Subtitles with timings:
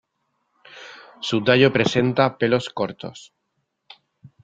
[1.19, 3.35] Su tallo presenta pelos cortos.